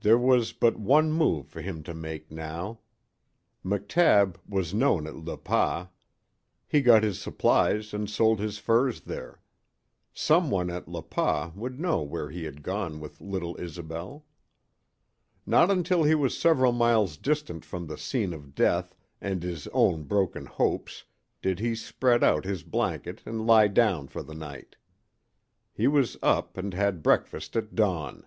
[0.00, 2.80] There was but one move for him to make now.
[3.64, 5.86] McTabb was known at Le Pas.
[6.66, 9.40] He got his supplies and sold his furs there.
[10.12, 14.24] Some one at Le Pas would know where he had gone with little Isobel.
[15.46, 20.02] Not until he was several miles distant from the scene of death and his own
[20.02, 21.04] broken hopes
[21.40, 24.74] did he spread out his blanket and lie down for the night.
[25.72, 28.26] He was up and had breakfast at dawn.